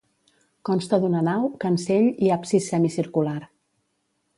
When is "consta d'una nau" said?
0.69-1.47